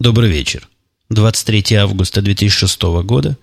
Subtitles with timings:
[0.00, 0.66] Добрый вечер.
[1.10, 3.36] 23 августа 2006 года,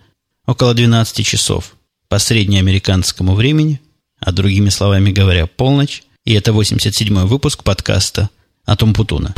[0.48, 1.76] около 12 часов
[2.10, 3.80] по среднеамериканскому времени,
[4.20, 8.32] а другими словами говоря, полночь, и это 87-й выпуск подкаста
[8.66, 9.36] «Атом Путуна».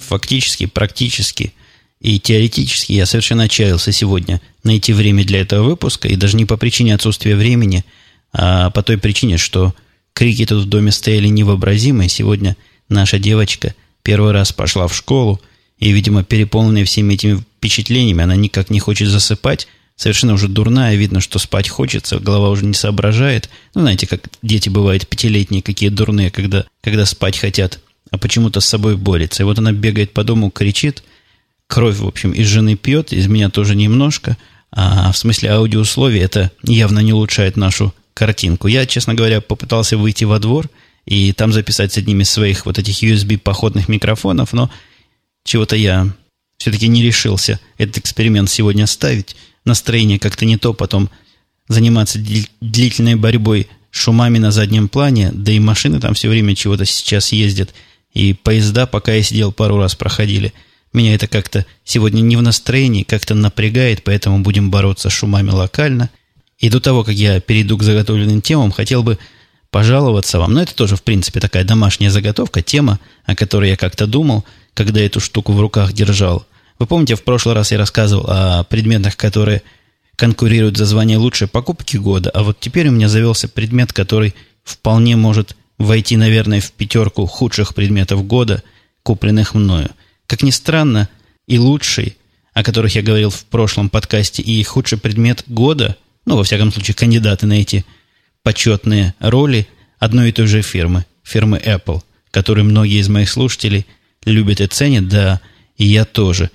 [0.00, 1.54] Фактически, практически
[2.00, 6.56] и теоретически я совершенно отчаялся сегодня найти время для этого выпуска, и даже не по
[6.56, 7.84] причине отсутствия времени,
[8.32, 9.72] а по той причине, что
[10.12, 12.08] Крики тут в доме стояли невообразимые.
[12.08, 12.56] Сегодня
[12.88, 15.40] наша девочка первый раз пошла в школу,
[15.78, 19.66] и, видимо, переполненная всеми этими впечатлениями, она никак не хочет засыпать,
[19.96, 23.50] совершенно уже дурная, видно, что спать хочется, голова уже не соображает.
[23.74, 28.68] Ну, знаете, как дети бывают пятилетние, какие дурные, когда, когда спать хотят, а почему-то с
[28.68, 29.42] собой борется.
[29.42, 31.02] И вот она бегает по дому, кричит,
[31.66, 34.36] кровь, в общем, из жены пьет, из меня тоже немножко,
[34.70, 38.68] а в смысле аудиоусловий это явно не улучшает нашу картинку.
[38.68, 40.68] Я, честно говоря, попытался выйти во двор
[41.04, 44.70] и там записать с одним из своих вот этих USB-походных микрофонов, но
[45.44, 46.08] чего-то я
[46.58, 49.36] все-таки не решился этот эксперимент сегодня ставить.
[49.64, 51.10] Настроение как-то не то, потом
[51.68, 52.18] заниматься
[52.60, 57.74] длительной борьбой шумами на заднем плане, да и машины там все время чего-то сейчас ездят,
[58.14, 60.52] и поезда, пока я сидел, пару раз проходили.
[60.92, 66.10] Меня это как-то сегодня не в настроении, как-то напрягает, поэтому будем бороться с шумами локально–
[66.62, 69.18] и до того, как я перейду к заготовленным темам, хотел бы
[69.70, 70.54] пожаловаться вам.
[70.54, 75.00] Но это тоже, в принципе, такая домашняя заготовка, тема, о которой я как-то думал, когда
[75.00, 76.46] эту штуку в руках держал.
[76.78, 79.62] Вы помните, в прошлый раз я рассказывал о предметах, которые
[80.14, 85.16] конкурируют за звание лучшей покупки года, а вот теперь у меня завелся предмет, который вполне
[85.16, 88.62] может войти, наверное, в пятерку худших предметов года,
[89.02, 89.90] купленных мною.
[90.28, 91.08] Как ни странно,
[91.48, 92.16] и лучший,
[92.54, 96.94] о которых я говорил в прошлом подкасте, и худший предмет года– ну, во всяком случае,
[96.94, 97.84] кандидаты на эти
[98.42, 99.66] почетные роли
[99.98, 103.86] одной и той же фирмы, фирмы Apple, которую многие из моих слушателей
[104.24, 105.40] любят и ценят, да,
[105.76, 106.50] и я тоже.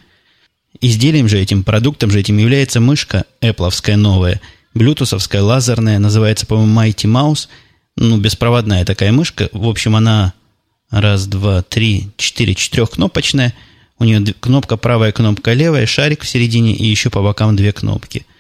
[0.80, 4.42] Изделием же этим, продуктом же этим является мышка Apple'овская новая,
[4.74, 7.48] блютусовская, лазерная, называется, по-моему, Mighty Mouse,
[7.96, 10.34] ну, беспроводная такая мышка, в общем, она
[10.92, 13.54] раз, два, три, четыре, четырехкнопочная,
[14.00, 18.26] у нее кнопка правая, кнопка левая, шарик в середине и еще по бокам две кнопки–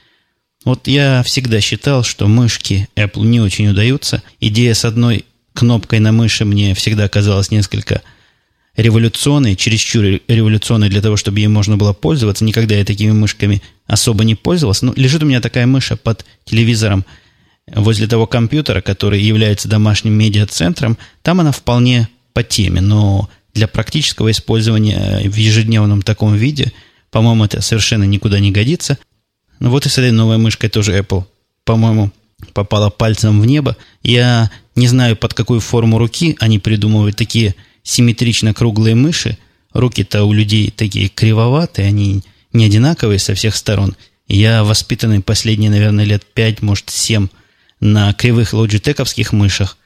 [0.67, 4.21] вот я всегда считал, что мышки Apple не очень удаются.
[4.41, 5.23] Идея с одной
[5.53, 8.01] кнопкой на мыши мне всегда казалась несколько
[8.75, 12.43] революционной, чересчур революционной для того, чтобы ей можно было пользоваться.
[12.43, 14.87] Никогда я такими мышками особо не пользовался.
[14.87, 17.05] Но лежит у меня такая мыша под телевизором
[17.67, 20.97] возле того компьютера, который является домашним медиацентром.
[21.21, 26.73] Там она вполне по теме, но для практического использования в ежедневном таком виде,
[27.09, 28.97] по-моему, это совершенно никуда не годится.
[29.59, 31.25] Ну вот и с этой новой мышкой тоже Apple,
[31.63, 32.11] по-моему,
[32.53, 33.75] попала пальцем в небо.
[34.03, 39.37] Я не знаю, под какую форму руки они придумывают такие симметрично круглые мыши.
[39.73, 42.23] Руки-то у людей такие кривоватые, они
[42.53, 43.95] не одинаковые со всех сторон.
[44.27, 47.27] Я воспитанный последние, наверное, лет пять, может, семь
[47.79, 49.77] на кривых лоджитековских мышах.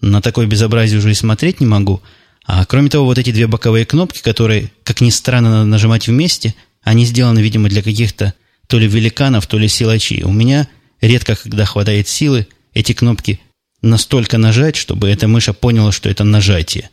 [0.00, 2.02] На такое безобразие уже и смотреть не могу.
[2.46, 6.54] А кроме того, вот эти две боковые кнопки, которые, как ни странно, надо нажимать вместе,
[6.82, 8.34] они сделаны, видимо, для каких-то
[8.74, 10.24] то ли великанов, то ли силачи.
[10.24, 10.66] У меня
[11.00, 13.38] редко, когда хватает силы, эти кнопки
[13.82, 16.90] настолько нажать, чтобы эта мыша поняла, что это нажатие.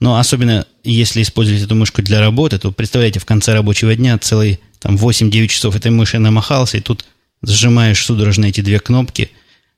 [0.00, 4.58] Но особенно, если использовать эту мышку для работы, то представляете, в конце рабочего дня целые
[4.80, 7.04] там 8-9 часов этой мыши намахался, и тут
[7.40, 9.30] сжимаешь судорожно эти две кнопки,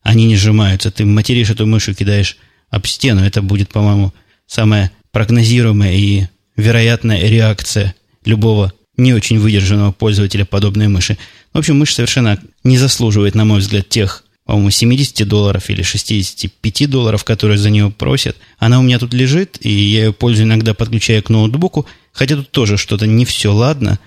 [0.02, 0.90] они не сжимаются.
[0.90, 2.38] Ты материшь эту мышу, кидаешь
[2.70, 3.22] об стену.
[3.22, 4.14] Это будет, по-моему,
[4.46, 6.24] самая прогнозируемая и
[6.56, 7.94] вероятная реакция
[8.24, 11.18] любого не очень выдержанного пользователя подобной мыши.
[11.52, 16.90] В общем, мышь совершенно не заслуживает, на мой взгляд, тех, по-моему, 70 долларов или 65
[16.90, 18.36] долларов, которые за нее просят.
[18.58, 22.50] Она у меня тут лежит, и я ее пользую иногда, подключая к ноутбуку, хотя тут
[22.50, 23.98] тоже что-то не все ладно.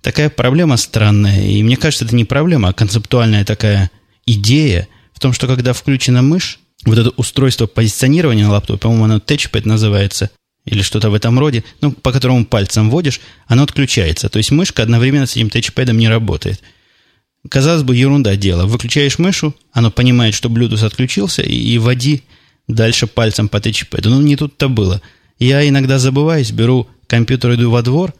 [0.00, 3.90] Такая проблема странная, и мне кажется, это не проблема, а концептуальная такая
[4.24, 9.16] идея в том, что когда включена мышь, вот это устройство позиционирования на лаптопе, по-моему, оно
[9.18, 10.30] Touchpad называется,
[10.70, 14.28] или что-то в этом роде, ну, по которому пальцем вводишь, оно отключается.
[14.28, 16.62] То есть мышка одновременно с этим тачпэдом не работает.
[17.48, 18.66] Казалось бы, ерунда дело.
[18.66, 22.22] Выключаешь мышу, оно понимает, что Bluetooth отключился, и, и води
[22.68, 24.10] дальше пальцем по тачпэду.
[24.10, 25.02] Ну, не тут-то было.
[25.40, 28.14] Я иногда забываюсь, беру компьютер, иду во двор,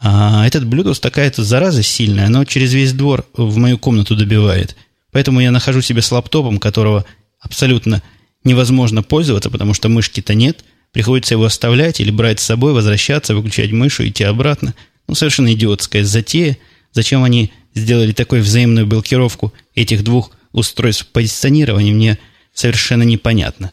[0.00, 4.74] а этот Bluetooth такая-то зараза сильная, оно через весь двор в мою комнату добивает.
[5.12, 7.04] Поэтому я нахожу себе с лаптопом, которого
[7.38, 8.02] абсолютно
[8.42, 13.72] невозможно пользоваться, потому что мышки-то нет– Приходится его оставлять или брать с собой, возвращаться, выключать
[13.72, 14.74] мышу, идти обратно.
[15.08, 16.58] Ну, совершенно идиотская затея.
[16.92, 22.18] Зачем они сделали такую взаимную блокировку этих двух устройств позиционирования, мне
[22.52, 23.72] совершенно непонятно.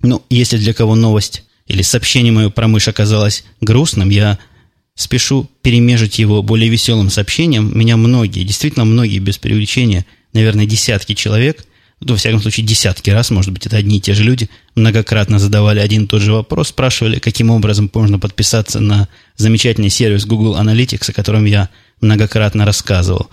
[0.00, 4.38] Ну, если для кого новость или сообщение мое про мышь оказалось грустным, я
[4.94, 7.76] спешу перемежить его более веселым сообщением.
[7.78, 11.66] Меня многие, действительно многие, без преувеличения, наверное, десятки человек,
[12.00, 15.38] ну, во всяком случае, десятки раз, может быть, это одни и те же люди, многократно
[15.38, 20.56] задавали один и тот же вопрос, спрашивали, каким образом можно подписаться на замечательный сервис Google
[20.56, 21.70] Analytics, о котором я
[22.02, 23.30] многократно рассказывал.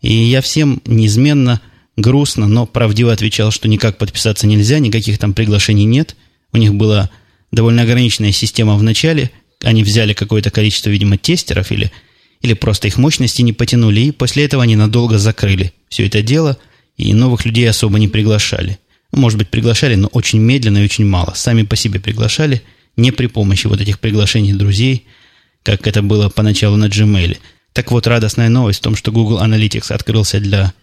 [0.00, 1.60] И я всем неизменно
[1.96, 6.16] грустно, но правдиво отвечал, что никак подписаться нельзя, никаких там приглашений нет.
[6.52, 7.10] У них была
[7.52, 9.30] довольно ограниченная система в начале.
[9.62, 11.92] Они взяли какое-то количество, видимо, тестеров или,
[12.40, 16.56] или просто их мощности не потянули, и после этого они надолго закрыли все это дело,
[16.98, 18.78] и новых людей особо не приглашали.
[19.12, 21.32] Может быть, приглашали, но очень медленно и очень мало.
[21.34, 22.62] Сами по себе приглашали,
[22.96, 25.06] не при помощи вот этих приглашений друзей,
[25.62, 27.38] как это было поначалу на Gmail.
[27.72, 30.74] Так вот, радостная новость в том, что Google Analytics открылся для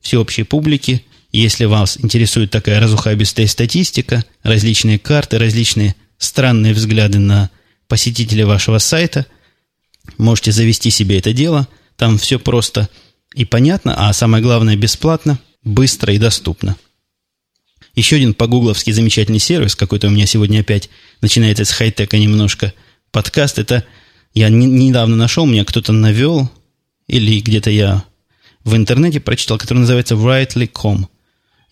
[0.00, 1.04] всеобщей публики.
[1.32, 7.50] Если вас интересует такая разухабистая статистика, различные карты, различные странные взгляды на
[7.88, 9.26] посетителей вашего сайта,
[10.16, 11.66] можете завести себе это дело.
[11.96, 12.88] Там все просто
[13.34, 16.76] и понятно, а самое главное бесплатно, быстро и доступно.
[17.94, 20.88] Еще один погугловский замечательный сервис, какой-то у меня сегодня опять
[21.20, 22.72] начинается с хай-тека немножко,
[23.10, 23.84] подкаст, это
[24.32, 26.50] я недавно нашел, меня кто-то навел,
[27.08, 28.04] или где-то я
[28.64, 31.08] в интернете прочитал, который называется Rightly.com.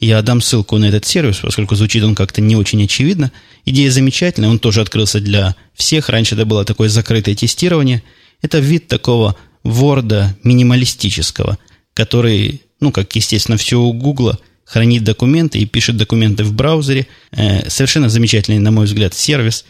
[0.01, 3.33] Я дам ссылку на этот сервис, поскольку звучит он как-то не очень очевидно.
[3.65, 6.09] Идея замечательная, он тоже открылся для всех.
[6.09, 8.03] Раньше это было такое закрытое тестирование.
[8.43, 11.59] Это вид такого Word минималистического,
[11.95, 17.07] который, ну, как, естественно, все у Гугла, хранит документы и пишет документы в браузере.
[17.33, 19.65] Э, совершенно замечательный, на мой взгляд, сервис.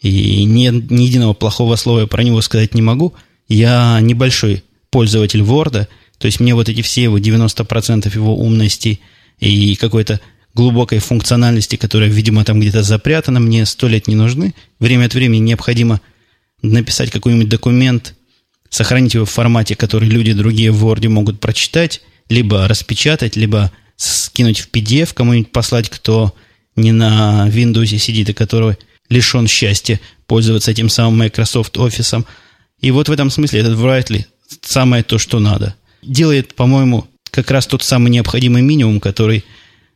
[0.00, 3.14] И ни, ни единого плохого слова я про него сказать не могу.
[3.48, 5.86] Я небольшой пользователь Word–
[6.20, 9.00] то есть мне вот эти все его 90% его умности
[9.38, 10.20] и какой-то
[10.54, 14.54] глубокой функциональности, которая, видимо, там где-то запрятана, мне сто лет не нужны.
[14.78, 16.02] Время от времени необходимо
[16.60, 18.16] написать какой-нибудь документ,
[18.68, 24.60] сохранить его в формате, который люди другие в Word могут прочитать, либо распечатать, либо скинуть
[24.60, 26.34] в PDF, кому-нибудь послать, кто
[26.76, 28.78] не на Windows сидит и который
[29.10, 32.24] лишен счастья пользоваться этим самым Microsoft Office.
[32.80, 34.24] И вот в этом смысле этот Writely
[34.62, 39.44] самое то, что надо делает, по-моему, как раз тот самый необходимый минимум, который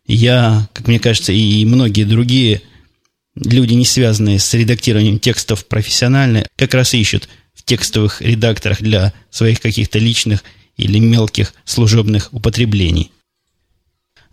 [0.07, 2.61] я, как мне кажется, и многие другие
[3.37, 9.61] люди, не связанные с редактированием текстов профессионально, как раз ищут в текстовых редакторах для своих
[9.61, 10.45] каких-то личных
[10.77, 13.13] или мелких служебных употреблений.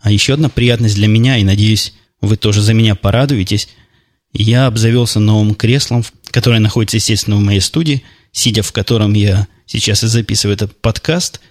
[0.00, 3.68] А еще одна приятность для меня, и надеюсь, вы тоже за меня порадуетесь,
[4.32, 8.02] я обзавелся новым креслом, которое находится, естественно, в моей студии,
[8.32, 11.40] сидя в котором я сейчас и записываю этот подкаст–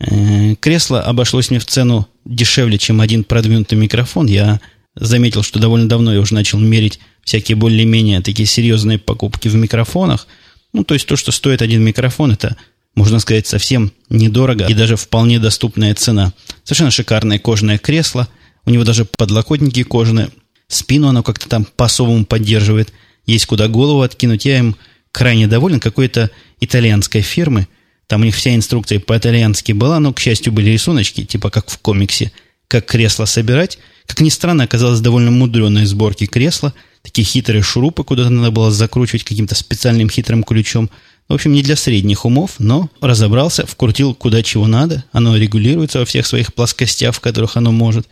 [0.00, 4.26] Э, кресло обошлось мне в цену дешевле, чем один продвинутый микрофон.
[4.26, 4.60] Я
[4.94, 10.26] заметил, что довольно давно я уже начал мерить всякие более-менее такие серьезные покупки в микрофонах.
[10.72, 12.56] Ну, то есть то, что стоит один микрофон, это,
[12.94, 16.32] можно сказать, совсем недорого и даже вполне доступная цена.
[16.62, 18.28] Совершенно шикарное кожаное кресло.
[18.66, 20.30] У него даже подлокотники кожаные.
[20.68, 22.92] Спину оно как-то там по-особому поддерживает.
[23.26, 24.44] Есть куда голову откинуть.
[24.44, 24.76] Я им
[25.12, 25.80] крайне доволен.
[25.80, 26.30] Какой-то
[26.60, 27.68] итальянской фирмы–
[28.06, 31.78] там у них вся инструкция по-итальянски была, но, к счастью, были рисуночки, типа как в
[31.78, 32.32] комиксе,
[32.68, 33.78] как кресло собирать.
[34.06, 36.74] Как ни странно, оказалось довольно мудреной сборки кресла.
[37.02, 40.90] Такие хитрые шурупы куда-то надо было закручивать каким-то специальным хитрым ключом.
[41.28, 45.04] В общем, не для средних умов, но разобрался, вкрутил куда чего надо.
[45.12, 48.08] Оно регулируется во всех своих плоскостях, в которых оно может.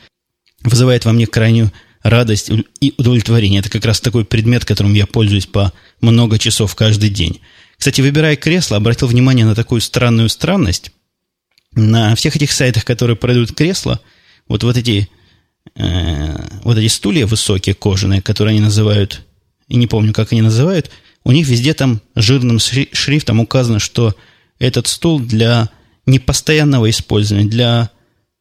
[0.63, 2.51] Вызывает во мне крайнюю радость
[2.81, 3.61] и удовлетворение.
[3.61, 7.41] Это как раз такой предмет, которым я пользуюсь по много часов каждый день.
[7.77, 10.93] Кстати, выбирая кресло, обратил внимание на такую странную странность.
[11.75, 14.01] На всех этих сайтах, которые продают кресла,
[14.49, 15.09] вот, вот эти
[15.75, 19.23] э, вот эти стулья высокие, кожаные, которые они называют,
[19.69, 20.91] и не помню, как они называют,
[21.25, 24.15] у них везде там жирным шрифтом указано, что
[24.59, 25.71] этот стул для
[26.07, 27.91] непостоянного использования, для,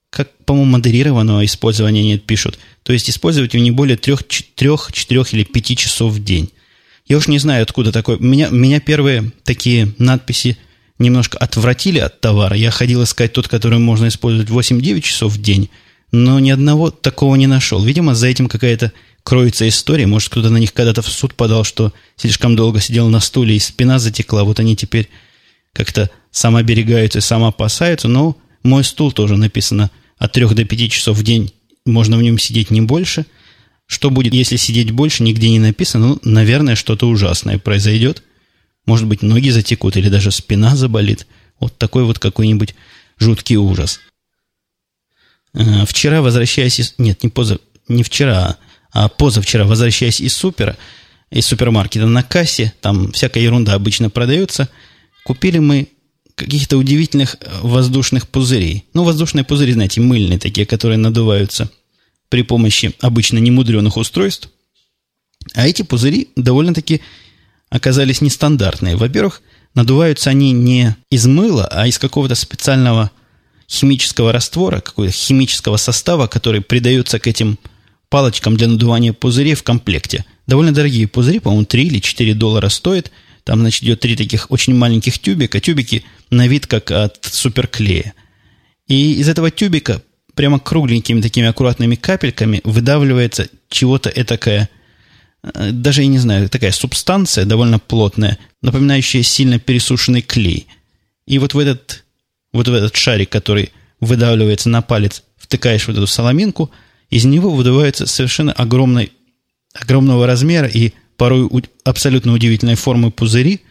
[0.09, 2.57] как, по-моему, модерированного использования они пишут.
[2.83, 6.51] То есть использовать его не более трех, трех, четырех или пяти часов в день.
[7.07, 8.17] Я уж не знаю, откуда такой.
[8.19, 10.57] Меня, меня первые такие надписи
[10.97, 12.55] немножко отвратили от товара.
[12.55, 15.69] Я ходил искать тот, который можно использовать 8-9 часов в день,
[16.11, 17.83] но ни одного такого не нашел.
[17.83, 18.91] Видимо, за этим какая-то
[19.23, 20.07] кроется история.
[20.07, 23.59] Может, кто-то на них когда-то в суд подал, что слишком долго сидел на стуле и
[23.59, 24.43] спина затекла.
[24.43, 25.09] Вот они теперь
[25.73, 28.07] как-то самооберегаются и самоопасаются.
[28.07, 31.53] Но мой стул тоже написано от 3 до 5 часов в день.
[31.85, 33.25] Можно в нем сидеть не больше–
[33.91, 36.07] что будет, если сидеть больше, нигде не написано.
[36.07, 38.23] Ну, наверное, что-то ужасное произойдет.
[38.85, 41.27] Может быть, ноги затекут или даже спина заболит.
[41.59, 42.73] Вот такой вот какой-нибудь
[43.19, 43.99] жуткий ужас.
[45.53, 46.95] Э, вчера, возвращаясь из...
[46.97, 47.59] Нет, не поза...
[47.87, 48.57] Не вчера,
[48.91, 50.77] А позавчера, возвращаясь из супера,
[51.29, 54.69] из супермаркета на кассе, там всякая ерунда обычно продается,
[55.23, 55.87] купили мы
[56.35, 58.85] каких-то удивительных э, воздушных пузырей.
[58.93, 61.69] Ну, воздушные пузыри, знаете, мыльные такие, которые надуваются
[62.29, 64.49] при помощи обычно немудреных устройств.
[65.53, 67.01] А эти пузыри довольно-таки
[67.69, 68.95] оказались нестандартные.
[68.95, 69.41] Во-первых,
[69.75, 73.11] надуваются они не из мыла, а из какого-то специального
[73.71, 77.57] химического раствора, какого-то химического состава, который придается к этим
[78.09, 80.25] палочкам для надувания пузырей в комплекте.
[80.45, 83.11] Довольно дорогие пузыри, по-моему, 3 или 4 доллара стоят.
[83.45, 85.59] Там, значит, идет три таких очень маленьких тюбика.
[85.59, 88.13] Тюбики на вид как от суперклея.
[88.87, 90.03] И из этого тюбика
[90.35, 94.69] прямо кругленькими такими аккуратными капельками выдавливается чего-то этакое,
[95.43, 100.67] э, даже я не знаю, такая субстанция довольно плотная, напоминающая сильно пересушенный клей.
[101.25, 102.03] И вот в этот,
[102.53, 106.71] вот в этот шарик, который выдавливается на палец, втыкаешь вот эту соломинку,
[107.09, 109.11] из него выдувается совершенно огромный,
[109.73, 111.49] огромного размера и порой
[111.83, 113.61] абсолютно удивительной формы пузыри.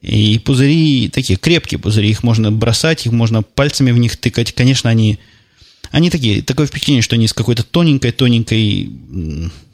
[0.00, 4.52] И пузыри такие крепкие пузыри, их можно бросать, их можно пальцами в них тыкать.
[4.52, 5.18] Конечно, они
[5.90, 8.90] они такие, такое впечатление, что они из какой-то тоненькой-тоненькой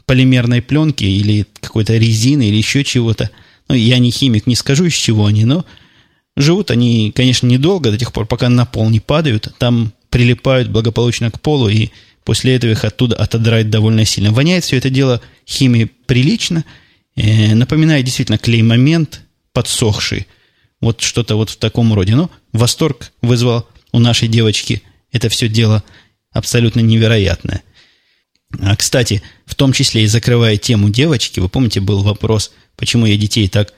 [0.06, 3.30] полимерной пленки или какой-то резины или еще чего-то.
[3.68, 5.64] Ну, я не химик, не скажу, из чего они, но
[6.36, 9.54] живут они, конечно, недолго, до тех пор, пока на пол не падают.
[9.58, 11.90] Там прилипают благополучно к полу, и
[12.24, 14.32] после этого их оттуда отодрать довольно сильно.
[14.32, 16.64] Воняет все это дело химией прилично.
[17.16, 19.22] Э, напоминает действительно клей-момент,
[19.52, 20.26] подсохший.
[20.80, 22.14] Вот что-то вот в таком роде.
[22.14, 24.82] Но восторг вызвал у нашей девочки
[25.14, 25.82] это все дело
[26.32, 27.62] абсолютно невероятное.
[28.60, 33.16] А, кстати, в том числе и закрывая тему девочки, вы помните, был вопрос, почему я
[33.16, 33.72] детей так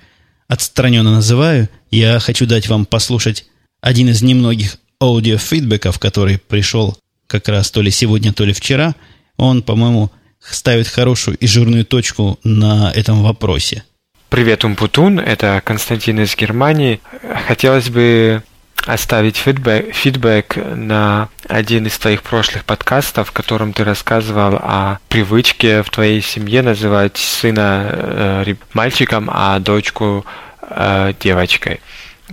[0.49, 1.69] отстраненно называю.
[1.91, 3.47] Я хочу дать вам послушать
[3.81, 8.95] один из немногих аудиофидбэков, который пришел как раз то ли сегодня, то ли вчера.
[9.37, 10.11] Он, по-моему,
[10.41, 13.85] ставит хорошую и жирную точку на этом вопросе.
[14.29, 17.01] Привет, Умпутун, это Константин из Германии.
[17.47, 18.43] Хотелось бы
[18.87, 25.83] оставить фидбэк, фидбэк на один из твоих прошлых подкастов, в котором ты рассказывал о привычке
[25.83, 30.25] в твоей семье называть сына э, мальчиком, а дочку
[30.63, 31.81] э, девочкой.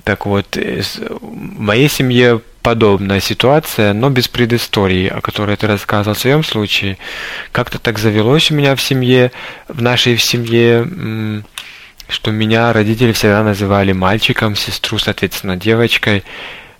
[0.03, 6.19] Так вот, в моей семье подобная ситуация, но без предыстории, о которой ты рассказывал в
[6.19, 6.97] своем случае.
[7.51, 9.31] Как-то так завелось у меня в семье,
[9.67, 11.43] в нашей семье
[12.13, 16.23] что меня родители всегда называли мальчиком, сестру, соответственно, девочкой.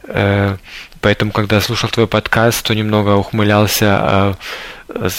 [0.03, 0.57] Э,
[1.01, 4.37] поэтому, когда слушал твой подкаст, то немного ухмылялся,
[4.89, 5.09] э,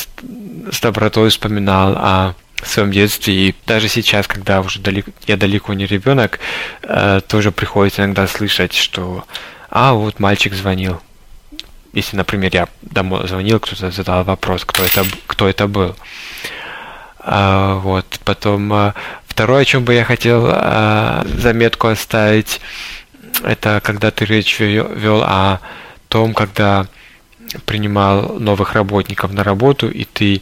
[0.70, 3.34] с добротой вспоминал о своем детстве.
[3.34, 6.38] И даже сейчас, когда уже далеко, я далеко не ребенок,
[6.82, 9.24] э, тоже приходится иногда слышать, что
[9.68, 11.00] «А, вот мальчик звонил».
[11.92, 15.96] Если, например, я домой звонил, кто-то задал вопрос, кто это, кто это был.
[17.18, 18.92] А, вот, потом
[19.34, 22.60] Второе, о чем бы я хотел э, заметку оставить,
[23.42, 25.58] это когда ты речь вел о
[26.08, 26.86] том, когда
[27.66, 30.40] принимал новых работников на работу, и ты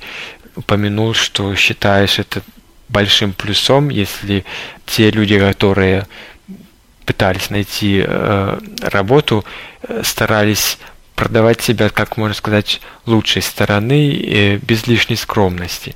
[0.57, 2.43] упомянул, что считаешь это
[2.91, 4.45] большим плюсом, если
[4.85, 6.07] те люди, которые
[7.07, 9.47] пытались найти э, работу,
[9.89, 10.77] э, старались
[11.15, 15.95] продавать себя, как можно сказать, лучшей стороны, э, без лишней скромности.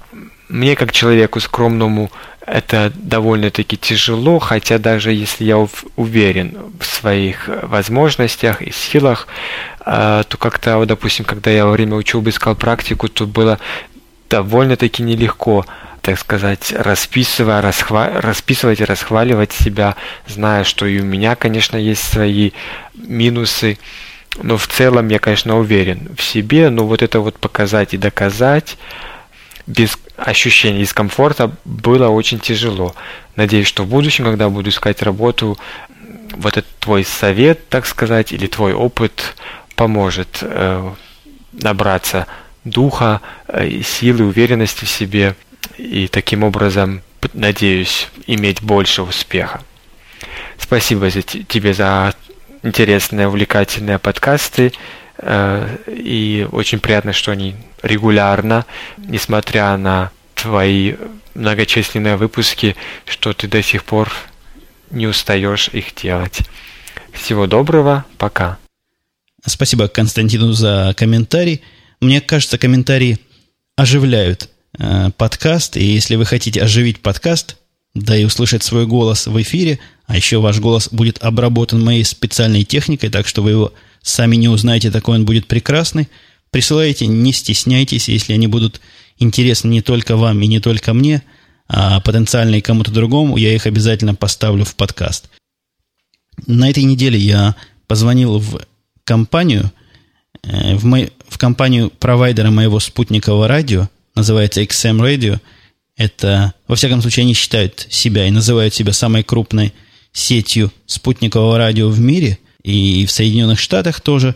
[0.49, 2.11] Мне, как человеку скромному,
[2.47, 9.27] это довольно-таки тяжело, хотя даже если я уверен в своих возможностях и силах,
[9.85, 13.59] э, то как-то, допустим, когда я во время учебы искал практику, то было
[14.31, 15.67] довольно-таки нелегко,
[16.01, 18.21] так сказать, расписывая, расхва...
[18.21, 19.97] расписывать и расхваливать себя,
[20.29, 22.53] зная, что и у меня, конечно, есть свои
[22.95, 23.79] минусы,
[24.41, 28.77] но в целом я, конечно, уверен в себе, но вот это вот показать и доказать
[29.67, 32.95] без ощущения дискомфорта было очень тяжело.
[33.37, 35.59] Надеюсь, что в будущем, когда буду искать работу,
[36.37, 39.37] вот этот твой совет, так сказать, или твой опыт
[39.75, 40.91] поможет э,
[41.53, 42.27] набраться
[42.65, 45.37] духа, э, силы, уверенности в себе
[45.79, 49.63] и таким образом, надеюсь, иметь больше успеха.
[50.59, 52.15] Спасибо за, тебе за
[52.63, 54.73] интересные, увлекательные подкасты.
[55.19, 58.67] Э, и очень приятно, что они регулярно,
[58.99, 60.95] несмотря на твои
[61.35, 64.13] многочисленные выпуски, что ты до сих пор
[64.91, 66.41] не устаешь их делать.
[67.13, 68.59] Всего доброго, пока.
[69.45, 71.63] Спасибо Константину за комментарий.
[72.01, 73.19] Мне кажется, комментарии
[73.77, 77.57] оживляют э, подкаст, и если вы хотите оживить подкаст,
[77.95, 82.65] да и услышать свой голос в эфире, а еще ваш голос будет обработан моей специальной
[82.65, 83.73] техникой, так что вы его
[84.07, 86.09] Сами не узнаете, такой он будет прекрасный.
[86.53, 88.81] Присылайте, не стесняйтесь, если они будут
[89.19, 91.25] интересны не только вам и не только мне,
[91.67, 95.29] а потенциально и кому-то другому, я их обязательно поставлю в подкаст.
[96.47, 97.57] На этой неделе я
[97.89, 98.61] позвонил в
[99.03, 99.73] компанию,
[100.45, 105.41] э, в, мой, в компанию провайдера моего спутникового радио, называется XM Radio.
[105.97, 109.75] Это, во всяком случае, они считают себя и называют себя самой крупной
[110.17, 114.35] сетью спутникового радио в мире и в Соединенных Штатах тоже.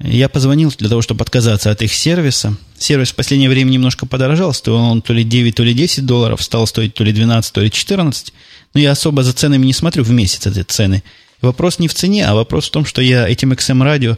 [0.00, 2.56] Я позвонил для того, чтобы отказаться от их сервиса.
[2.76, 6.42] Сервис в последнее время немножко подорожал, стоил он то ли 9, то ли 10 долларов,
[6.42, 8.32] стал стоить то ли 12, то ли 14.
[8.74, 11.02] Но я особо за ценами не смотрю в месяц эти цены–
[11.44, 14.16] Вопрос не в цене, а вопрос в том, что я этим XM-радио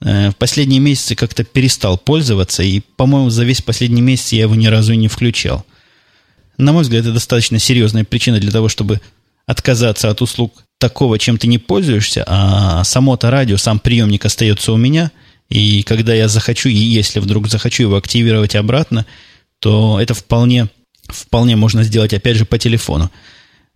[0.00, 4.54] э, в последние месяцы как-то перестал пользоваться, и, по-моему, за весь последний месяц я его
[4.54, 5.66] ни разу и не включал.
[6.56, 9.02] На мой взгляд, это достаточно серьезная причина для того, чтобы
[9.46, 14.76] отказаться от услуг такого, чем ты не пользуешься, а само-то радио, сам приемник остается у
[14.76, 15.10] меня,
[15.48, 19.06] и когда я захочу, и если вдруг захочу его активировать обратно,
[19.60, 20.68] то это вполне,
[21.06, 23.10] вполне можно сделать, опять же, по телефону.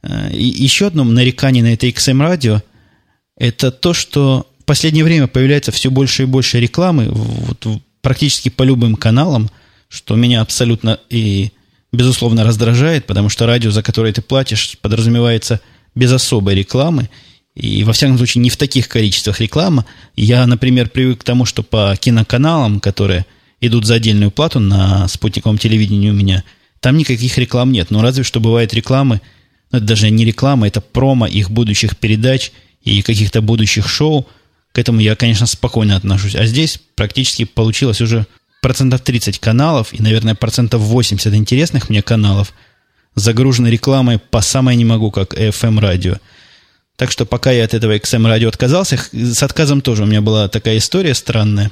[0.03, 2.63] Э, и еще одно нарекание на это XM-радио–
[3.39, 7.67] это то, что в последнее время появляется все больше и больше рекламы вот,
[8.03, 9.51] практически по любым каналам,
[9.89, 11.53] что меня абсолютно и
[11.93, 15.61] безусловно раздражает, потому что радио, за которое ты платишь, подразумевается
[15.95, 17.09] без особой рекламы,
[17.55, 19.85] и во всяком случае не в таких количествах рекламы.
[20.15, 23.27] Я, например, привык к тому, что по киноканалам, которые
[23.61, 26.45] идут за отдельную плату на спутниковом телевидении у меня,
[26.81, 27.91] там никаких реклам нет.
[27.91, 29.21] Но разве что бывают рекламы,
[29.73, 32.53] ну, это даже не реклама, это промо их будущих передач–
[32.83, 34.27] и каких-то будущих шоу,
[34.73, 36.35] к этому я, конечно, спокойно отношусь.
[36.35, 38.27] А здесь практически получилось уже
[38.61, 42.53] процентов 30 каналов и, наверное, процентов 80 интересных мне каналов
[43.15, 46.19] загружены рекламой по самой не могу, как FM-радио.
[46.97, 50.79] Так что пока я от этого XM-радио отказался, с отказом тоже у меня была такая
[50.79, 51.71] история странная.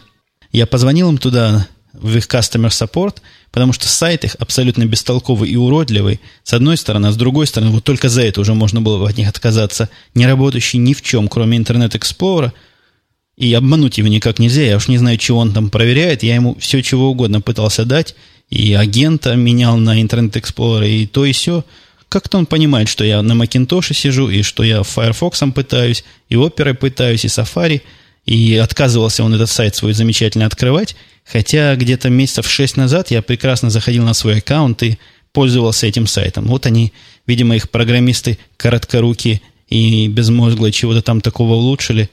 [0.53, 1.67] Я позвонил им туда,
[2.01, 3.17] в их customer support,
[3.51, 7.73] потому что сайт их абсолютно бестолковый и уродливый, с одной стороны, а с другой стороны,
[7.73, 11.29] вот только за это уже можно было от них отказаться, не работающий ни в чем,
[11.29, 12.53] кроме Internet Explorer,
[13.37, 16.57] и обмануть его никак нельзя, я уж не знаю, чего он там проверяет, я ему
[16.59, 18.15] все чего угодно пытался дать,
[18.49, 21.65] и агента менял на Internet Explorer, и то и все.
[22.09, 26.75] Как-то он понимает, что я на Macintosh сижу, и что я Firefox пытаюсь, и Opera
[26.75, 27.83] пытаюсь, и Safari,
[28.25, 30.97] и отказывался он этот сайт свой замечательно открывать,
[31.27, 34.99] Хотя где-то месяцев шесть назад я прекрасно заходил на свой аккаунт и
[35.33, 36.47] пользовался этим сайтом.
[36.47, 36.93] Вот они,
[37.27, 42.09] видимо, их программисты короткоруки и безмозглые чего-то там такого улучшили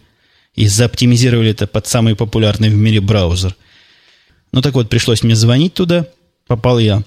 [0.55, 3.55] и заоптимизировали это под самый популярный в мире браузер.
[4.51, 6.07] Ну так вот, пришлось мне звонить туда.
[6.47, 7.03] Попал я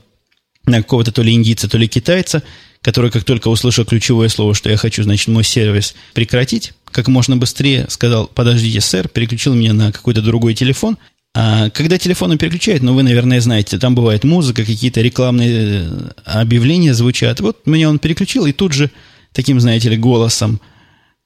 [0.64, 2.42] на какого-то то ли индийца, то ли китайца,
[2.82, 7.36] который, как только услышал ключевое слово, что я хочу, значит, мой сервис прекратить, как можно
[7.36, 10.98] быстрее сказал, подождите, сэр, переключил меня на какой-то другой телефон,
[11.38, 16.94] а когда телефоны переключают, ну, вы, наверное, знаете, там бывает музыка, какие-то рекламные э, объявления
[16.94, 17.40] звучат.
[17.40, 18.90] Вот меня он переключил, и тут же
[19.32, 20.62] таким, знаете ли, голосом,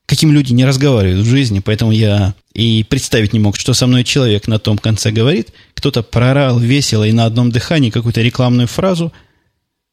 [0.07, 4.05] каким люди не разговаривают в жизни, поэтому я и представить не мог, что со мной
[4.05, 5.51] человек на том конце говорит.
[5.75, 9.13] Кто-то прорал весело и на одном дыхании какую-то рекламную фразу.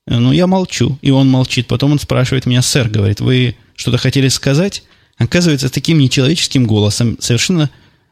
[0.08, 1.67] Ну, я молчу, и он молчит.
[1.67, 4.84] Потом он спрашивает меня, сэр, говорит, вы что-то хотели сказать?
[5.17, 7.70] Оказывается, таким нечеловеческим голосом, совершенно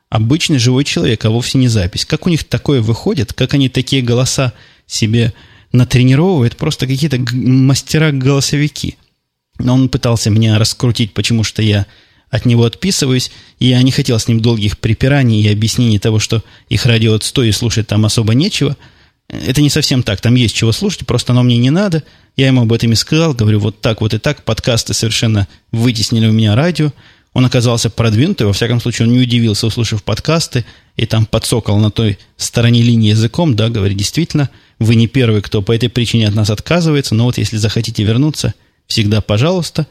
[0.09, 2.05] обычный живой человек, а вовсе не запись.
[2.05, 4.53] Как у них такое выходит, как они такие голоса
[4.87, 5.33] себе
[5.71, 8.97] натренировывают, просто какие-то мастера-голосовики.
[9.59, 11.85] Но он пытался меня раскрутить, почему что я
[12.29, 16.43] от него отписываюсь, и я не хотел с ним долгих припираний и объяснений того, что
[16.69, 18.75] их радио отстой и слушать там особо нечего.
[19.29, 22.03] Это не совсем так, там есть чего слушать, просто оно мне не надо.
[22.35, 26.27] Я ему об этом и сказал, говорю, вот так, вот и так, подкасты совершенно вытеснили
[26.27, 26.91] у меня радио,
[27.35, 30.65] он оказался продвинутый, во всяком случае, он не удивился, услышав подкасты,
[30.95, 35.61] и там подсокал на той стороне линии языком, да, говорит, действительно, вы не первый, кто
[35.61, 38.53] по этой причине от нас отказывается, но вот если захотите вернуться,
[38.87, 39.87] всегда пожалуйста.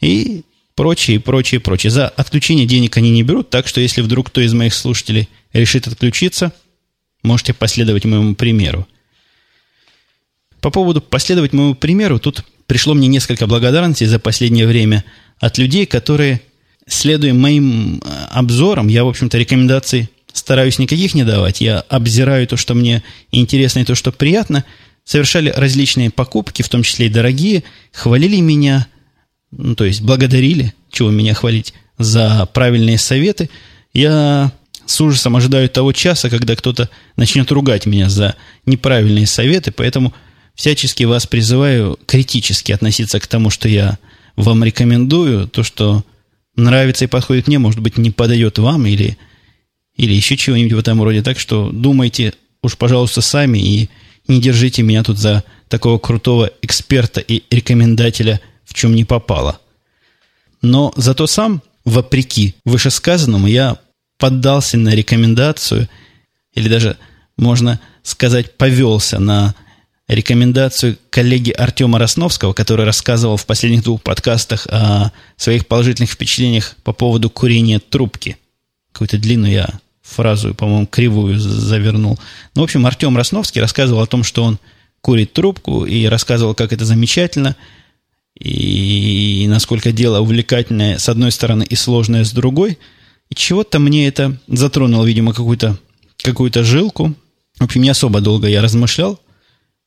[0.00, 0.42] И
[0.74, 1.90] прочее, прочее, прочее.
[1.90, 5.86] За отключение денег они не берут, так что если вдруг кто из моих слушателей решит
[5.86, 6.52] отключиться,
[7.22, 8.86] можете последовать моему примеру.
[10.60, 15.04] По поводу последовать моему примеру, тут пришло мне несколько благодарностей за последнее время
[15.40, 16.40] от людей, которые
[16.86, 21.60] следуя моим э, обзорам, я, в общем-то, рекомендаций стараюсь никаких не давать.
[21.60, 24.64] Я обзираю то, что мне интересно и то, что приятно.
[25.04, 27.64] Совершали различные покупки, в том числе и дорогие.
[27.92, 28.86] Хвалили меня,
[29.50, 33.50] ну, то есть благодарили, чего меня хвалить, за правильные советы.
[33.92, 34.52] Я
[34.86, 38.36] с ужасом ожидаю того часа, когда кто-то начнет ругать меня за
[38.66, 40.12] неправильные советы, поэтому
[40.54, 43.98] всячески вас призываю критически относиться к тому, что я
[44.36, 46.04] вам рекомендую, то, что
[46.56, 49.16] нравится и подходит мне, может быть, не подойдет вам или,
[49.96, 51.22] или еще чего-нибудь в этом роде.
[51.22, 53.88] Так что думайте уж, пожалуйста, сами и
[54.28, 59.60] не держите меня тут за такого крутого эксперта и рекомендателя, в чем не попало.
[60.60, 63.78] Но зато сам, вопреки вышесказанному, я
[64.18, 65.88] поддался на рекомендацию,
[66.54, 66.96] или даже,
[67.36, 69.54] можно сказать, повелся на
[70.06, 76.92] рекомендацию коллеги Артема Росновского, который рассказывал в последних двух подкастах о своих положительных впечатлениях по
[76.92, 78.36] поводу курения трубки.
[78.92, 82.18] Какую-то длинную я фразу, по-моему, кривую завернул.
[82.54, 84.58] Ну, в общем, Артем Росновский рассказывал о том, что он
[85.00, 87.56] курит трубку и рассказывал, как это замечательно,
[88.38, 92.78] и насколько дело увлекательное с одной стороны и сложное с другой.
[93.30, 95.78] И чего-то мне это затронуло, видимо, какую-то
[96.22, 97.14] какую жилку.
[97.58, 99.20] В общем, не особо долго я размышлял.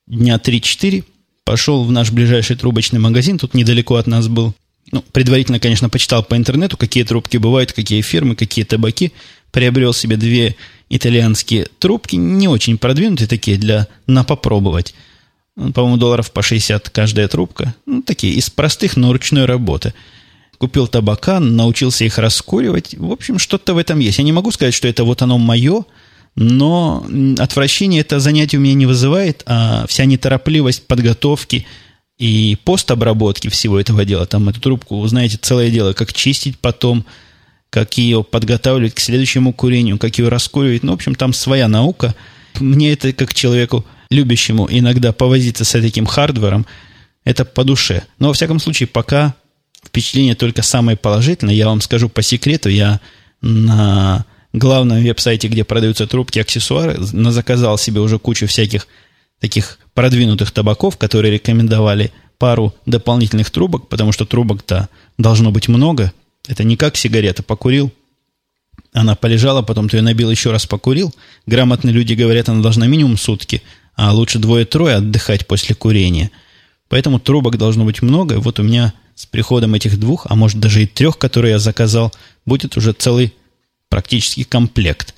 [0.07, 1.03] Дня 3-4
[1.43, 4.53] пошел в наш ближайший трубочный магазин, тут недалеко от нас был.
[4.91, 9.13] Ну, предварительно, конечно, почитал по интернету, какие трубки бывают, какие фирмы, какие табаки.
[9.55, 10.57] Приобрел себе две
[10.89, 14.93] итальянские трубки, не очень продвинутые такие, для на попробовать.
[15.55, 17.73] Ну, по-моему, долларов по 60 каждая трубка.
[17.85, 19.93] Ну, такие, из простых, но ручной работы.
[20.57, 22.95] Купил табака, научился их раскуривать.
[22.95, 24.17] В общем, что-то в этом есть.
[24.17, 25.85] Я не могу сказать, что это вот оно мое,
[26.35, 27.07] но
[27.39, 31.65] отвращение это занятие у меня не вызывает, а вся неторопливость подготовки
[32.17, 34.25] и постобработки всего этого дела.
[34.25, 37.05] Там эту трубку, знаете, целое дело, как чистить потом,
[37.69, 40.83] как ее подготавливать к следующему курению, как ее раскуривать.
[40.83, 42.15] Ну, в общем, там своя наука.
[42.59, 46.65] Мне это, как человеку, любящему иногда повозиться с таким хардвером,
[47.23, 48.03] это по душе.
[48.19, 49.35] Но, во всяком случае, пока
[49.85, 51.53] впечатление только самое положительное.
[51.53, 52.99] Я вам скажу по секрету, я
[53.41, 58.87] на главном веб-сайте, где продаются трубки, аксессуары, заказал себе уже кучу всяких
[59.39, 66.11] таких продвинутых табаков, которые рекомендовали пару дополнительных трубок, потому что трубок-то должно быть много.
[66.47, 67.91] Это не как сигарета, покурил,
[68.93, 71.13] она полежала, потом ты ее набил, еще раз покурил.
[71.45, 73.61] Грамотные люди говорят, она должна минимум сутки
[73.95, 76.31] а лучше двое-трое отдыхать после курения.
[76.89, 78.39] Поэтому трубок должно быть много.
[78.39, 82.13] Вот у меня с приходом этих двух, а может даже и трех, которые я заказал,
[82.45, 83.33] будет уже целый
[83.89, 85.15] практически комплект.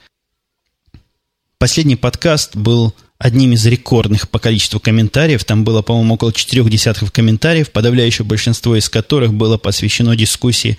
[1.58, 5.44] Последний подкаст был одним из рекордных по количеству комментариев.
[5.44, 10.78] Там было, по-моему, около четырех десятков комментариев, подавляющее большинство из которых было посвящено дискуссии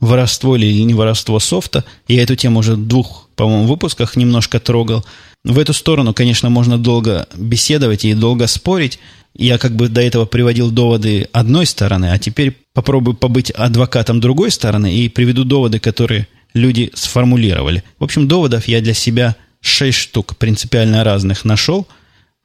[0.00, 1.84] воровство или не воровство софта.
[2.08, 5.04] Я эту тему уже в двух, по-моему, выпусках немножко трогал.
[5.44, 8.98] В эту сторону, конечно, можно долго беседовать и долго спорить.
[9.34, 14.50] Я как бы до этого приводил доводы одной стороны, а теперь попробую побыть адвокатом другой
[14.50, 17.84] стороны и приведу доводы, которые люди сформулировали.
[17.98, 21.86] В общем, доводов я для себя шесть штук принципиально разных нашел.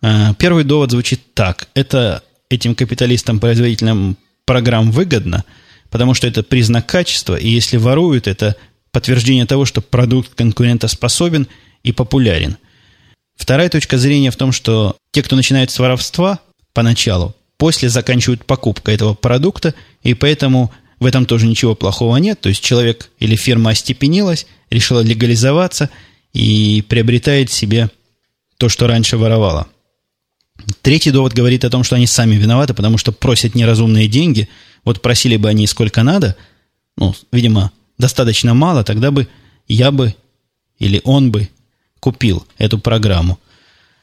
[0.01, 1.69] А, первый довод звучит так.
[1.73, 5.45] Это этим капиталистам-производителям программ выгодно,
[5.91, 8.55] потому что это признак качества, и если воруют, это
[8.91, 11.47] подтверждение того, что продукт конкурентоспособен
[11.83, 12.57] и популярен–
[13.41, 16.39] Вторая точка зрения в том, что те, кто начинает с воровства
[16.73, 19.73] поначалу, после заканчивают покупкой этого продукта,
[20.03, 22.39] и поэтому в этом тоже ничего плохого нет.
[22.39, 25.89] То есть человек или фирма остепенилась, решила легализоваться
[26.33, 27.89] и приобретает себе
[28.57, 29.67] то, что раньше воровала.
[30.83, 34.49] Третий довод говорит о том, что они сами виноваты, потому что просят неразумные деньги.
[34.83, 36.35] Вот просили бы они сколько надо,
[36.97, 39.27] ну, видимо, достаточно мало, тогда бы
[39.67, 40.15] я бы
[40.79, 41.49] или он бы
[41.99, 43.39] купил эту программу.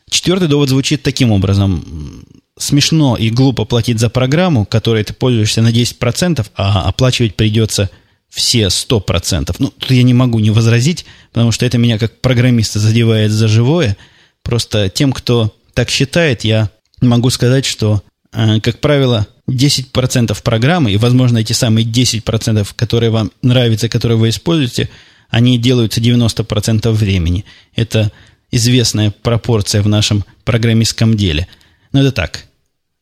[0.09, 2.25] Четвертый довод звучит таким образом.
[2.57, 7.91] Смешно и глупо платить за программу, которой ты пользуешься на 10%, а оплачивать придется
[8.29, 9.55] все 100%.
[9.59, 13.49] Ну, тут я не могу не возразить, потому что это меня как программиста задевает за
[13.49, 13.97] живое.
[14.43, 20.97] Просто тем, кто так считает, я могу сказать, что, э, как правило, 10% программы, и,
[20.97, 24.89] возможно, эти самые 10%, которые вам нравятся, которые вы используете–
[25.29, 27.45] они делаются 90% времени.
[27.75, 28.13] Это
[28.51, 31.47] известная пропорция в нашем программистском деле.
[31.93, 32.45] Но это так,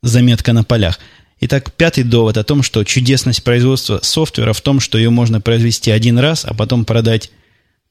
[0.02, 0.98] заметка на полях.
[1.40, 5.90] Итак, пятый довод о том, что чудесность производства софтвера в том, что ее можно произвести
[5.90, 7.30] один раз, а потом продать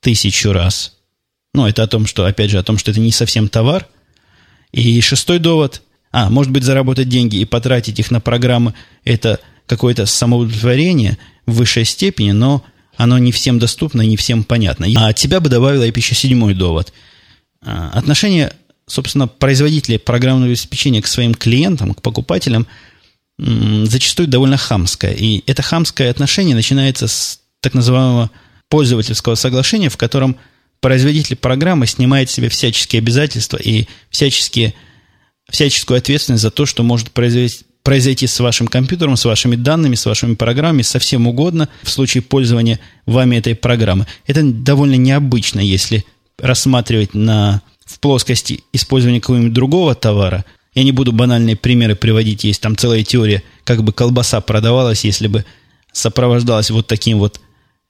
[0.01, 0.93] тысячу раз.
[1.53, 3.87] Ну, это о том, что, опять же, о том, что это не совсем товар.
[4.71, 5.83] И шестой довод,
[6.15, 8.73] а, может быть, заработать деньги и потратить их на программы,
[9.04, 12.63] это какое-то самоудовлетворение в высшей степени, но
[12.95, 14.88] оно не всем доступно, не всем понятно.
[14.95, 16.93] А от себя бы добавила еще седьмой довод.
[17.62, 18.54] А, отношение,
[18.88, 22.65] собственно, производителей программного обеспечения к своим клиентам, к покупателям,
[23.38, 25.12] зачастую довольно хамское.
[25.12, 28.32] И это хамское отношение начинается с так называемого
[28.69, 30.38] пользовательского соглашения, в котором
[30.80, 34.75] производитель программы снимает себе всяческие обязательства и всяческие,
[35.49, 40.36] всяческую ответственность за то, что может произойти с вашим компьютером, с вашими данными, с вашими
[40.36, 44.08] программами, со всем угодно в случае пользования вами этой программы.
[44.25, 46.05] Это довольно необычно, если
[46.39, 50.43] рассматривать на в плоскости использования какого-нибудь другого товара.
[50.73, 55.27] Я не буду банальные примеры приводить, есть там целая теория, как бы колбаса продавалась, если
[55.27, 55.45] бы
[55.93, 57.39] сопровождалась вот таким вот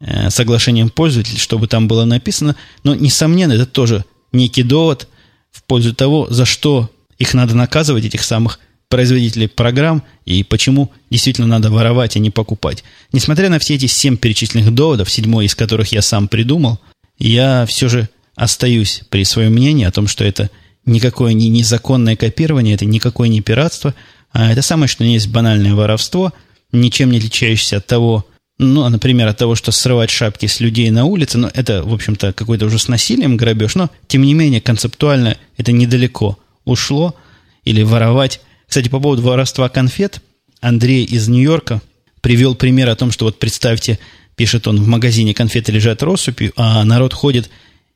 [0.01, 2.55] э, соглашением пользователя, чтобы там было написано.
[2.83, 5.07] Но, несомненно, это тоже некий довод
[5.51, 11.47] в пользу того, за что их надо наказывать, этих самых производителей программ, и почему действительно
[11.47, 12.83] надо воровать, а не покупать.
[13.11, 16.79] Несмотря на все эти семь перечисленных доводов, седьмой из которых я сам придумал,
[17.17, 20.49] я все же остаюсь при своем мнении о том, что это
[20.85, 23.95] никакое не незаконное копирование, это никакое не пиратство,
[24.31, 26.33] а это самое, что есть банальное воровство,
[26.71, 31.05] ничем не отличающееся от того, ну, например, от того, что срывать шапки с людей на
[31.05, 35.37] улице, но это, в общем-то, какой-то уже с насилием грабеж, но, тем не менее, концептуально
[35.57, 37.15] это недалеко ушло,
[37.63, 38.41] или воровать.
[38.67, 40.21] Кстати, по поводу воровства конфет,
[40.61, 41.81] Андрей из Нью-Йорка
[42.21, 43.99] привел пример о том, что вот представьте,
[44.35, 47.49] пишет он, в магазине конфеты лежат россыпью, а народ ходит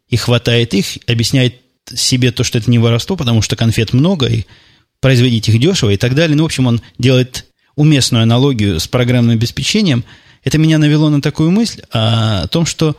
[0.07, 1.55] и хватает их, объясняет
[1.93, 4.45] себе то, что это не воровство, потому что конфет много, и
[5.01, 6.35] производить их дешево и так далее.
[6.35, 10.03] Ну, в общем, он делает уместную аналогию с программным обеспечением.
[10.43, 12.95] Это меня навело на такую мысль о том, что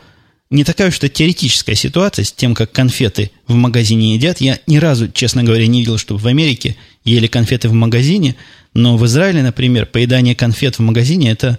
[0.51, 4.41] не такая уж это теоретическая ситуация с тем, как конфеты в магазине едят.
[4.41, 8.35] Я ни разу, честно говоря, не видел, чтобы в Америке ели конфеты в магазине,
[8.73, 11.57] но в Израиле, например, поедание конфет в магазине– это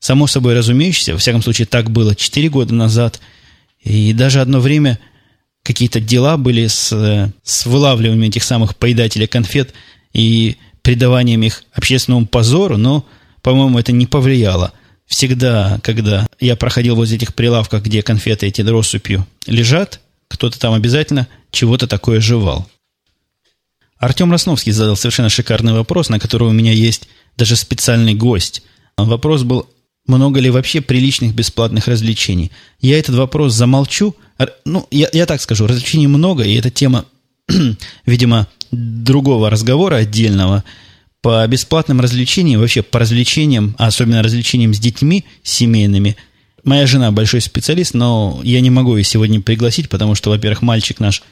[0.00, 1.12] само собой разумеющееся.
[1.12, 3.20] Во всяком случае, так было 4 года назад.
[3.84, 4.98] И даже одно время
[5.62, 9.72] какие-то дела были с, с вылавливанием этих самых поедателей конфет
[10.12, 13.06] и придаванием их общественному позору, но,
[13.42, 14.72] по-моему, это не повлияло–
[15.06, 21.28] всегда, когда я проходил возле этих прилавков, где конфеты эти россыпью лежат, кто-то там обязательно
[21.50, 22.68] чего-то такое жевал.
[23.98, 28.62] Артем Росновский задал совершенно шикарный вопрос, на который у меня есть даже специальный гость.
[28.96, 29.68] Вопрос был,
[30.06, 32.50] много ли вообще приличных бесплатных развлечений?
[32.80, 34.14] Я этот вопрос замолчу.
[34.64, 37.06] Ну, я, я так скажу, развлечений много, и эта тема,
[38.06, 40.64] видимо, другого разговора отдельного–
[41.24, 46.18] по бесплатным развлечениям, вообще по развлечениям, а особенно развлечениям с детьми семейными,
[46.64, 51.00] моя жена большой специалист, но я не могу ее сегодня пригласить, потому что, во-первых, мальчик
[51.00, 51.22] наш,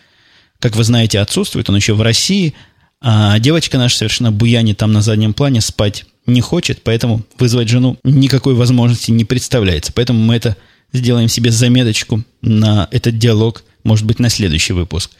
[0.61, 2.55] как вы знаете, отсутствует, он еще в России,
[3.03, 7.99] а девочка наша совершенно буянит там на заднем плане, спать не хочет, поэтому вызвать жену
[8.03, 9.93] никакой возможности не представляется.
[9.93, 10.57] Поэтому мы это
[10.95, 15.11] сделаем себе заметочку на этот диалог, может быть, на следующий выпуск.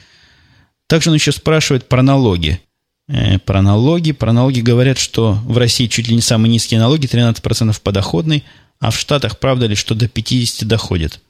[0.87, 2.63] Также он еще спрашивает про налоги.
[3.13, 4.13] Э, про налоги.
[4.13, 8.43] Про налоги говорят, что в России чуть ли не самые низкие налоги, 13% подоходный,
[8.81, 11.21] а в Штатах, правда ли, что до 50 доходит?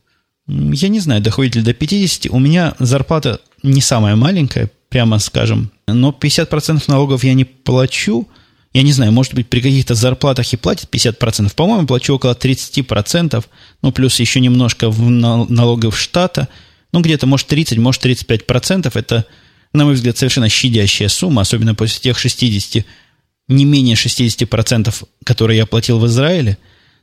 [0.46, 2.30] Я не знаю, доходит ли до 50.
[2.30, 8.28] У меня зарплата не самая маленькая, прямо скажем, но 50% налогов я не плачу.
[8.72, 11.52] Я не знаю, может быть, при каких-то зарплатах и платят 50%.
[11.54, 13.44] По-моему, плачу около 30%,
[13.82, 16.48] ну, плюс еще немножко в налогов штата.
[16.92, 18.90] Ну, где-то, может, 30, может, 35%.
[18.94, 19.26] Это
[19.72, 22.84] на мой взгляд, совершенно щадящая сумма, особенно после тех 60,
[23.48, 26.58] не менее 60%, которые я платил в Израиле.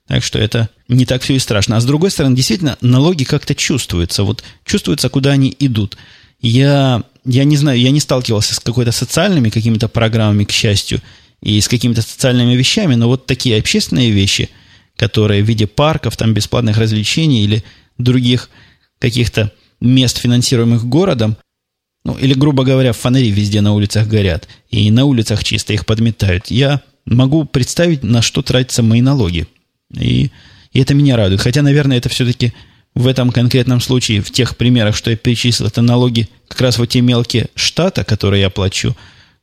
[0.08, 1.78] Так что это не так все и страшно.
[1.78, 4.24] А с другой стороны, действительно, налоги как-то чувствуются.
[4.24, 5.98] Вот чувствуется, куда они идут.
[6.42, 11.02] Я, я не знаю, я не сталкивался с какой-то социальными какими-то программами, к счастью,
[11.42, 14.50] и с какими-то социальными вещами, но вот такие общественные вещи,
[14.96, 17.64] которые в виде парков, там, бесплатных развлечений или
[17.98, 18.50] других
[19.00, 21.38] каких-то мест, финансируемых городом,
[22.04, 26.48] ну, или, грубо говоря, фонари везде на улицах горят, и на улицах чисто их подметают.
[26.48, 29.48] Я могу представить, на что тратятся мои налоги.
[29.94, 30.32] И,
[30.72, 31.42] и это меня радует.
[31.42, 32.54] Хотя, наверное, это все-таки
[32.96, 36.88] в этом конкретном случае, в тех примерах, что я перечислил, это налоги как раз вот
[36.88, 38.96] те мелкие штата, которые я плачу.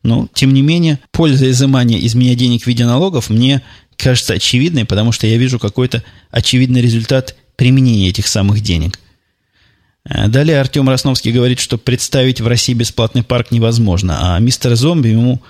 [0.03, 3.63] Но, тем не менее, польза изымания из меня денег в виде налогов мне
[3.97, 8.99] кажется очевидной, потому что я вижу какой-то очевидный результат применения этих самых денег.
[10.09, 15.09] Э, далее Артем Росновский говорит, что представить в России бесплатный парк невозможно, а мистер Зомби
[15.09, 15.43] ему,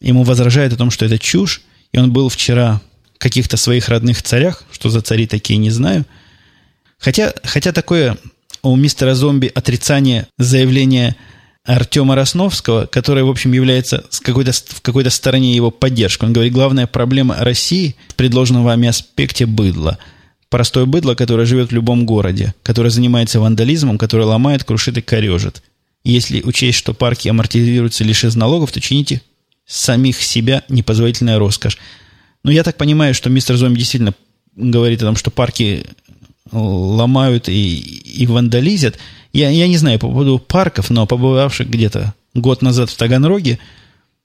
[0.00, 2.80] ему возражает о том, что это чушь, и он был вчера
[3.14, 6.04] в каких-то своих родных царях, что за цари такие, не знаю.
[6.98, 8.16] Хотя, хотя такое
[8.62, 11.16] у мистера Зомби отрицание заявления
[11.64, 16.26] Артема Росновского, которое, в общем, является с какой-то, в какой-то стороне его поддержкой.
[16.26, 19.98] Он говорит, главная проблема России в предложенном вами аспекте быдла–
[20.52, 25.62] Простое быдло, которое живет в любом городе, которое занимается вандализмом, которое ломает, крушит и корежит.
[26.04, 29.22] если учесть, что парки амортизируются лишь из налогов, то чините
[29.64, 31.78] самих себя непозволительная роскошь.
[32.44, 34.12] Но я так понимаю, что мистер Зомби действительно
[34.54, 35.86] говорит о том, что парки
[36.50, 38.98] ломают и, и вандализят.
[39.32, 43.58] Я, я не знаю по поводу парков, но побывавших где-то год назад в Таганроге,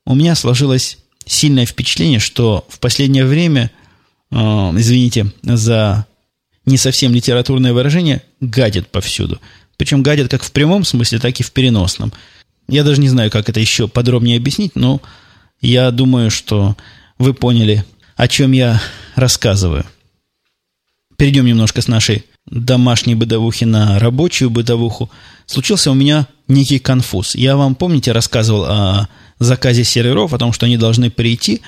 [0.05, 3.71] у меня сложилось сильное впечатление, что в последнее время,
[4.31, 6.05] э, извините за
[6.67, 9.41] не совсем литературное выражение, гадят повсюду.
[9.77, 12.13] Причем гадят как в прямом смысле, так и в переносном.
[12.67, 15.01] Я даже не знаю, как это еще подробнее объяснить, но
[15.62, 16.75] я думаю, что
[17.17, 18.82] вы поняли, о чем я
[19.15, 19.86] рассказываю.
[21.15, 25.10] Перейдем немножко с нашей домашней бытовухи на рабочую бытовуху.
[25.45, 27.34] Случился у меня некий конфуз.
[27.34, 31.62] Я вам, помните, рассказывал о заказе серверов, о том, что они должны прийти.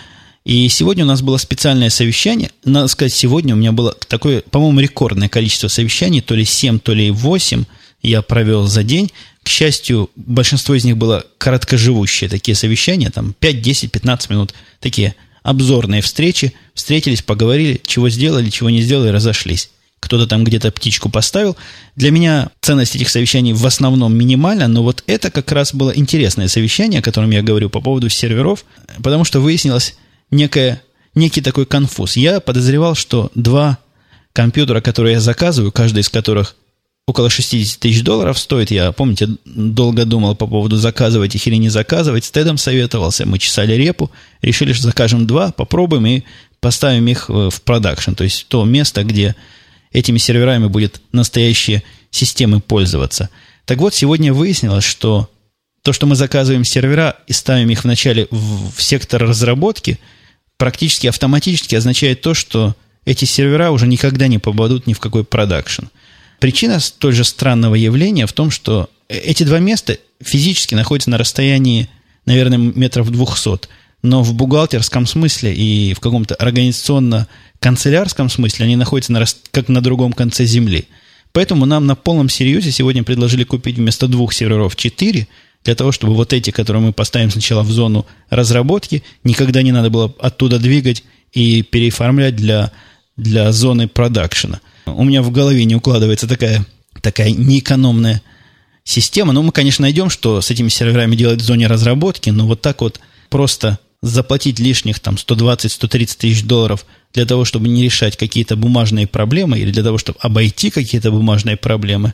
[0.50, 2.50] И сегодня у нас было специальное совещание.
[2.66, 6.92] Надо сказать, сегодня у меня было такое, по-моему, рекордное количество совещаний, то ли 7, то
[6.92, 7.66] ли 8
[8.02, 9.12] я провел за день.
[9.44, 15.14] К счастью, большинство из них было короткоживущие такие совещания, там 5, 10, 15 минут, такие
[15.44, 16.54] обзорные встречи.
[16.74, 21.58] Встретились, поговорили, чего сделали, чего не сделали, разошлись кто-то там где-то птичку поставил.
[21.98, 26.48] Для меня ценность этих совещаний в основном минимальна, но вот это как раз было интересное
[26.48, 28.64] совещание, о котором я говорю по поводу серверов,
[29.04, 29.96] потому что выяснилось
[30.32, 30.82] некое,
[31.16, 32.16] некий такой конфуз.
[32.16, 33.78] Я подозревал, что два
[34.34, 36.56] компьютера, которые я заказываю, каждый из которых
[37.08, 38.72] около 60 тысяч долларов стоит.
[38.72, 42.26] Я, помните, долго думал по поводу заказывать их или не заказывать.
[42.26, 43.26] С Тедом советовался.
[43.26, 44.12] Мы чесали репу.
[44.42, 46.24] Решили, что закажем два, попробуем и
[46.60, 48.14] поставим их в продакшн.
[48.14, 49.36] То есть то место, где
[49.92, 53.30] этими серверами будет настоящие системы пользоваться.
[53.66, 55.30] Так вот, сегодня выяснилось, что
[55.82, 60.00] то, что мы заказываем сервера и ставим их вначале в сектор разработки,
[60.60, 65.86] практически автоматически означает то, что эти сервера уже никогда не попадут ни в какой продакшн.
[66.40, 71.90] Причина столь же странного явления в том, что эти два места физически находятся на расстоянии,
[72.26, 73.68] наверное, метров 200,
[74.04, 77.28] но в бухгалтерском смысле и в каком-то организационно
[77.60, 80.88] канцелярском смысле они находятся на, как на другом конце Земли.
[81.32, 85.28] Поэтому нам на полном серьезе сегодня предложили купить вместо двух серверов четыре,
[85.64, 89.90] для того, чтобы вот эти, которые мы поставим сначала в зону разработки, никогда не надо
[89.90, 92.72] было оттуда двигать и переоформлять для,
[93.18, 94.62] для зоны продакшена.
[94.86, 96.66] У меня в голове не укладывается такая,
[97.02, 98.22] такая неэкономная
[98.84, 99.34] система.
[99.34, 102.82] Ну, мы, конечно, найдем, что с этими серверами делать в зоне разработки, но вот так
[102.82, 109.08] вот просто заплатить лишних там 120-130 тысяч долларов для того, чтобы не решать какие-то бумажные
[109.08, 112.14] проблемы или для того, чтобы обойти какие-то бумажные проблемы,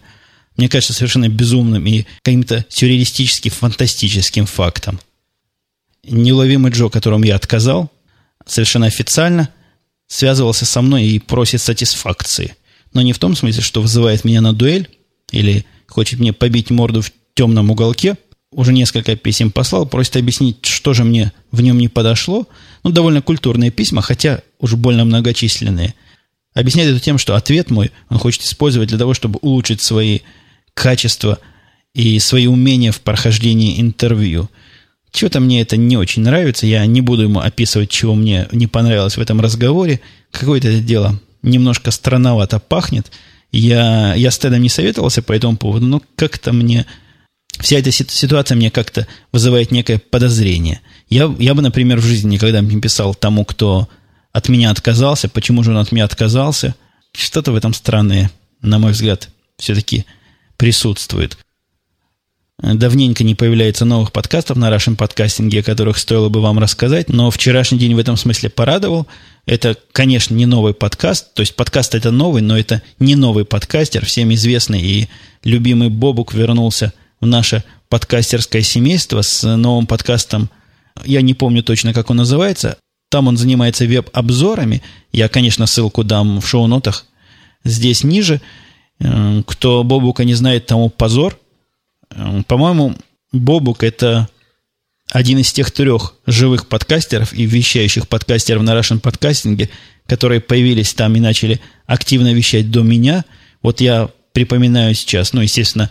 [0.58, 5.00] мне кажется совершенно безумным и каким-то сюрреалистическим, фантастическим фактом.
[6.04, 7.91] Неуловимый Джо, которому я отказал,
[8.46, 9.50] совершенно официально
[10.08, 12.56] связывался со мной и просит сатисфакции.
[12.94, 14.89] Но не в том смысле, что вызывает меня на дуэль
[15.32, 18.15] или хочет мне побить морду в темном уголке,
[18.52, 22.48] уже несколько писем послал, просит объяснить, что же мне в нем не подошло.
[22.84, 25.94] Ну, довольно культурные письма, хотя уж больно многочисленные.
[26.54, 30.20] Объясняет это тем, что ответ мой он хочет использовать для того, чтобы улучшить свои
[30.76, 31.40] качества
[31.96, 34.50] и свои умения в прохождении интервью.
[35.12, 36.68] Чего-то мне это не очень нравится.
[36.68, 40.02] Я не буду ему описывать, чего мне не понравилось в этом разговоре.
[40.32, 43.12] Какое-то это дело немножко странновато пахнет.
[43.52, 46.86] Я, я с Тедом не советовался по этому поводу, но как-то мне
[47.60, 50.82] вся эта ситуация мне как-то вызывает некое подозрение.
[51.10, 53.88] Я, я бы, например, в жизни никогда не писал тому, кто
[54.34, 56.76] от меня отказался, почему же он от меня отказался.
[57.14, 58.30] Что-то в этом странное,
[58.62, 60.06] на мой взгляд, все-таки
[60.58, 61.38] присутствует.
[62.58, 67.30] Давненько не появляется новых подкастов на нашем подкастинге, о которых стоило бы вам рассказать, но
[67.30, 69.08] вчерашний день в этом смысле порадовал.
[69.46, 74.06] Это, конечно, не новый подкаст, то есть подкаст это новый, но это не новый подкастер,
[74.06, 75.10] всем известный и
[75.44, 80.50] любимый Бобук вернулся– в наше подкастерское семейство с новым подкастом.
[81.04, 82.78] Я не помню точно, как он называется.
[83.10, 84.82] Там он занимается веб-обзорами.
[85.12, 87.06] Я, конечно, ссылку дам в шоу-нотах
[87.63, 88.41] здесь ниже.
[88.99, 91.39] Э, кто Бобука не знает, тому позор.
[92.12, 92.95] Э, по-моему,
[93.31, 94.29] Бобук– это
[95.12, 99.69] один из тех трех живых подкастеров и вещающих подкастеров на Russian подкастинге,
[100.08, 103.25] которые появились там и начали активно вещать до меня.
[103.62, 105.89] Вот я припоминаю сейчас, ну, естественно,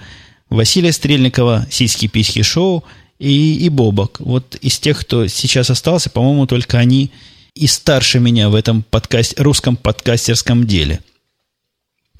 [0.50, 2.84] Василия Стрельникова, «Сиськи-письки шоу»
[3.18, 4.20] и, и Бобок.
[4.20, 7.10] Вот из тех, кто сейчас остался, по-моему, только они
[7.54, 11.00] и старше меня в этом подкаст, русском подкастерском деле.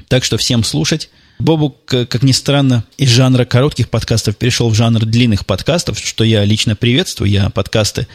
[0.08, 1.10] Так что всем слушать.
[1.38, 6.44] Бобук, как ни странно, из жанра коротких подкастов перешел в жанр длинных подкастов, что я
[6.44, 7.31] лично приветствую.
[7.31, 8.06] Я подкасты,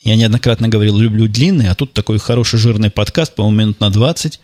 [0.00, 4.40] я неоднократно говорил, люблю длинные, а тут такой хороший жирный подкаст, по-моему, минут на 20.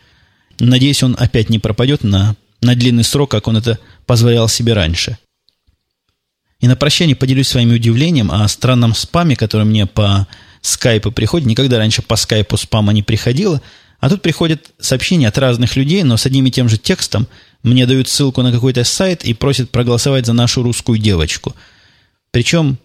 [0.59, 5.19] Надеюсь, он опять не пропадет на, на длинный срок, как он это позволял себе раньше.
[6.61, 10.27] И на прощание поделюсь своим удивлением о странном спаме, который мне по
[10.61, 11.47] скайпу приходит.
[11.47, 13.61] Никогда раньше по скайпу спама не приходило.
[14.01, 17.27] А тут приходят сообщения от разных людей, но с одним и тем же текстом.
[17.63, 21.55] Мне дают ссылку на какой-то сайт и просят проголосовать за нашу русскую девочку.
[22.31, 22.79] Причем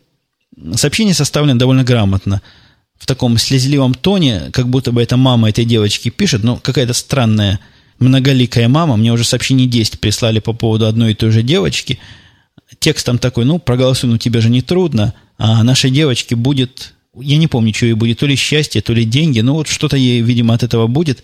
[0.76, 2.41] сообщение составлено довольно грамотно.
[2.97, 7.60] В таком слезливом тоне, как будто бы это мама этой девочки пишет, но какая-то странная
[7.99, 8.97] многоликая мама.
[8.97, 11.99] Мне уже сообщение 10 прислали по поводу одной и той же девочки.
[12.80, 15.14] Текст там такой, ну, проголосуй, ну, тебе же не трудно.
[15.38, 19.03] А нашей девочке будет, я не помню, что ей будет, то ли счастье, то ли
[19.03, 19.39] деньги.
[19.41, 21.24] Ну, вот что-то ей, видимо, от этого будет.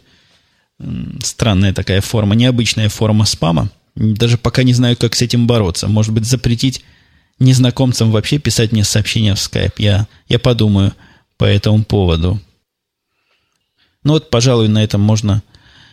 [1.23, 3.69] Странная такая форма, необычная форма спама.
[3.95, 5.88] Даже пока не знаю, как с этим бороться.
[5.88, 6.83] Может быть, запретить
[7.39, 9.73] незнакомцам вообще писать мне сообщения в Skype.
[9.77, 10.93] Я, я подумаю
[11.38, 12.41] по этому поводу.
[14.03, 15.43] Ну вот, пожалуй, на этом можно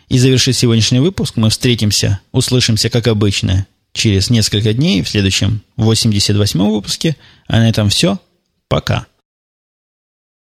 [0.09, 1.37] и завершить сегодняшний выпуск.
[1.37, 7.15] Мы встретимся, услышимся, как обычно, через несколько дней в следующем 88-м выпуске.
[7.47, 8.19] А на этом все.
[8.67, 9.07] Пока.